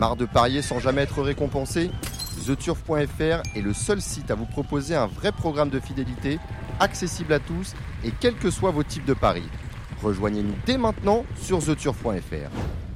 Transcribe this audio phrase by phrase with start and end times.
[0.00, 1.90] Marre de parier sans jamais être récompensé
[2.46, 6.38] TheTurf.fr est le seul site à vous proposer un vrai programme de fidélité,
[6.78, 9.46] accessible à tous et quels que soient vos types de paris.
[10.02, 12.89] Rejoignez-nous dès maintenant sur TheTurf.fr.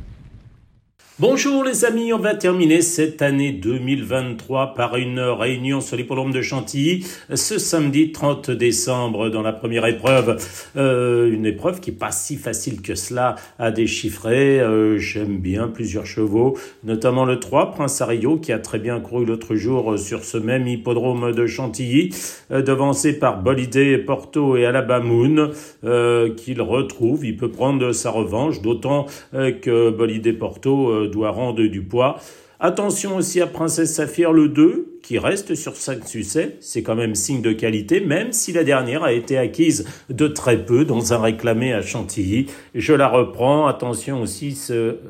[1.21, 6.43] Bonjour les amis, on va terminer cette année 2023 par une réunion sur l'hippodrome de
[6.43, 10.37] Chantilly ce samedi 30 décembre dans la première épreuve.
[10.77, 14.59] Euh, une épreuve qui n'est pas si facile que cela à déchiffrer.
[14.59, 19.25] Euh, J'aime bien plusieurs chevaux, notamment le 3, Prince Ario, qui a très bien couru
[19.25, 22.13] l'autre jour sur ce même hippodrome de Chantilly,
[22.51, 25.53] euh, devancé par Bolidé, Porto et Alabamoun,
[25.85, 27.25] euh, qu'il retrouve.
[27.25, 32.19] Il peut prendre sa revanche, d'autant euh, que Bolidé Porto doit rendre du poids.
[32.61, 36.57] Attention aussi à Princesse Saphir le 2, qui reste sur 5 succès.
[36.61, 40.65] C'est quand même signe de qualité, même si la dernière a été acquise de très
[40.65, 42.47] peu dans un réclamé à Chantilly.
[42.75, 43.67] Je la reprends.
[43.67, 44.59] Attention aussi,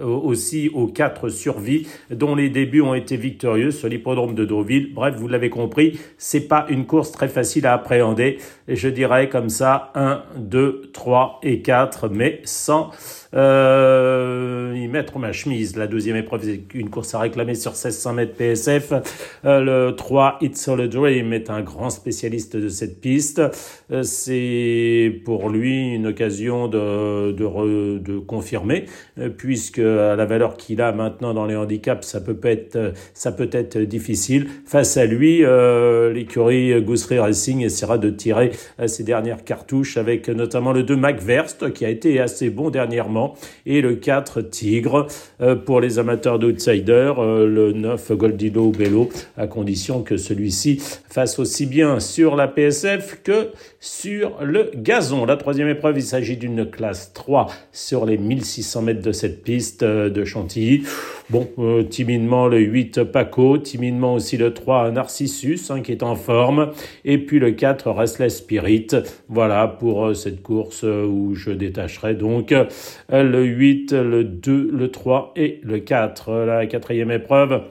[0.02, 4.92] aussi aux 4 survies dont les débuts ont été victorieux sur l'hippodrome de Deauville.
[4.92, 8.38] Bref, vous l'avez compris, c'est pas une course très facile à appréhender.
[8.66, 12.90] Je dirais comme ça 1, 2, 3 et 4, mais sans
[13.34, 15.76] euh, y mettre ma chemise.
[15.76, 18.92] La deuxième épreuve, c'est une course à réclamer sur 1600 mètres PSF.
[19.44, 23.42] Euh, 3, It's All a Dream, est un grand spécialiste de cette piste.
[23.90, 28.86] Euh, c'est pour lui une occasion de, de, confirmer,
[29.18, 33.32] euh, puisque à la valeur qu'il a maintenant dans les handicaps, ça peut être, ça
[33.32, 34.46] peut être difficile.
[34.64, 38.52] Face à lui, euh, l'écurie Goussery Racing essaiera de tirer
[38.86, 43.34] ses dernières cartouches avec notamment le 2 McVerst, qui a été assez bon dernièrement
[43.66, 45.06] et le 4 Tigre
[45.40, 49.73] euh, pour les amateurs d'outsiders, euh, le 9 Goldilo Bello à condition
[50.04, 55.24] que celui-ci fasse aussi bien sur la PSF que sur le gazon.
[55.24, 59.82] La troisième épreuve, il s'agit d'une classe 3 sur les 1600 mètres de cette piste
[59.82, 60.84] euh, de Chantilly.
[61.30, 61.48] Bon,
[61.88, 66.72] timidement le 8 Paco, timidement aussi le 3 Narcissus hein, qui est en forme,
[67.06, 68.88] et puis le 4 Restless Spirit.
[69.28, 72.54] Voilà pour cette course où je détacherai donc
[73.10, 76.32] le 8, le 2, le 3 et le 4.
[76.44, 77.62] La quatrième épreuve.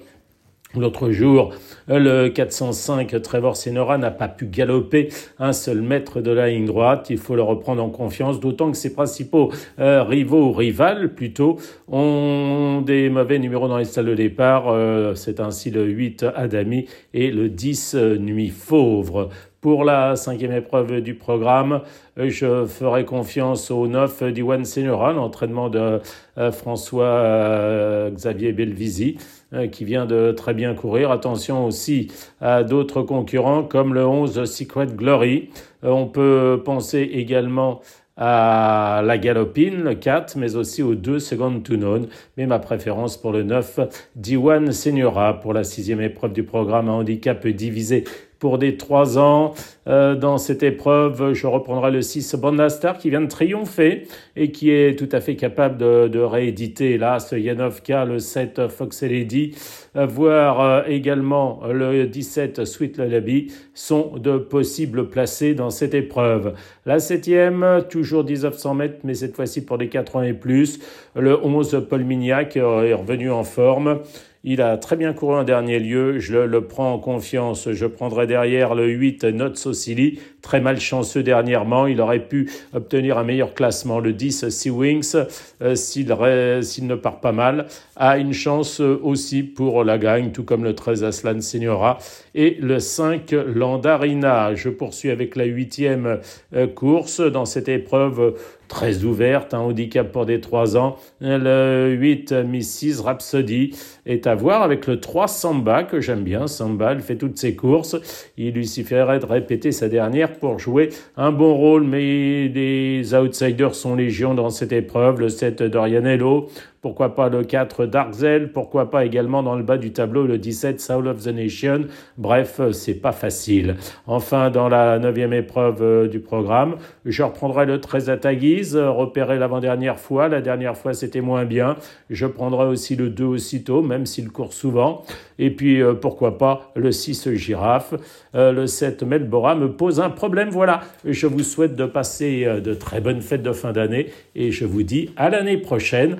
[0.76, 1.54] L'autre jour,
[1.88, 7.12] le 405 Trevor Senora n'a pas pu galoper un seul mètre de la ligne droite.
[7.12, 11.58] Il faut le reprendre en confiance, d'autant que ses principaux euh, rivaux ou rivales plutôt
[11.88, 14.68] ont des mauvais numéros dans les salles de départ.
[14.70, 19.30] Euh, c'est ainsi le 8 Adami et le 10 Nuit Fauvre.
[19.64, 21.84] Pour la cinquième épreuve du programme,
[22.18, 26.02] je ferai confiance au 9 d'Iwan Senora, l'entraînement de
[26.38, 29.18] euh, François euh, Xavier Belvisi,
[29.54, 31.12] euh, qui vient de très bien courir.
[31.12, 35.50] Attention aussi à d'autres concurrents comme le 11 Secret Glory.
[35.82, 37.80] On peut penser également
[38.18, 42.08] à la Galopine, le 4, mais aussi au 2 Second to None.
[42.38, 43.80] Mais ma préférence pour le 9,
[44.16, 48.04] Diwan Senora, pour la sixième épreuve du programme à handicap divisé
[48.44, 49.54] pour des trois ans.
[49.88, 54.06] Euh, dans cette épreuve, je reprendrai le 6 Bandastar qui vient de triompher
[54.36, 59.04] et qui est tout à fait capable de, rééditer là ce Yanovka, le 7 Fox
[59.04, 59.56] Lady,
[59.96, 66.54] euh, voire euh, également le 17 Sweet Lullaby sont de possibles placés dans cette épreuve.
[66.86, 70.80] La septième, toujours 1900 mètres, mais cette fois-ci pour les 4 ans et plus.
[71.16, 74.02] Le 11 Paul Mignac est revenu en forme.
[74.46, 76.20] Il a très bien couru en dernier lieu.
[76.20, 77.72] Je le, prends en confiance.
[77.72, 80.20] Je prendrai derrière le 8 Not Socili.
[80.42, 81.88] Très malchanceux dernièrement.
[81.88, 84.02] Il aurait pu obtenir un meilleur classement.
[84.02, 85.16] Le 10 Sea Wings,
[85.62, 90.66] euh, s'il ne part pas mal, a une chance aussi pour la gagne, tout comme
[90.66, 92.00] le 13 Aslan Signora
[92.36, 94.56] et le 5 Landarina.
[94.56, 96.20] Je poursuis avec la huitième
[96.54, 98.36] euh, course dans cette épreuve
[98.74, 100.98] très ouverte, un handicap pour des 3 ans.
[101.22, 103.04] Le 8 Mrs.
[103.04, 103.76] Rhapsody
[104.08, 106.48] est à voir avec le 3 Samba que j'aime bien.
[106.48, 107.96] Samba, elle fait toutes ses courses.
[108.36, 113.76] Il lui suffirait de répéter sa dernière pour jouer un bon rôle, mais les outsiders
[113.76, 115.20] sont légion dans cette épreuve.
[115.20, 116.50] Le 7 Dorianello,
[116.84, 120.82] pourquoi pas le 4 Darkzel, pourquoi pas également dans le bas du tableau le 17
[120.82, 121.86] Soul of the Nation?
[122.18, 123.78] Bref, c'est pas facile.
[124.06, 126.76] Enfin, dans la neuvième épreuve euh, du programme,
[127.06, 130.28] je reprendrai le 13 Ataguise, repéré l'avant-dernière fois.
[130.28, 131.78] La dernière fois, c'était moins bien.
[132.10, 135.04] Je prendrai aussi le 2 aussitôt, même s'il court souvent.
[135.40, 137.94] Et puis, euh, pourquoi pas le 6 Girafe?
[138.36, 140.50] Euh, le 7 Melbora me pose un problème.
[140.50, 144.66] Voilà, je vous souhaite de passer de très bonnes fêtes de fin d'année et je
[144.66, 146.18] vous dis à l'année prochaine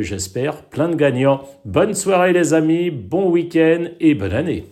[0.00, 1.42] j'espère, plein de gagnants.
[1.64, 4.64] Bonne soirée les amis, bon week-end et bonne année.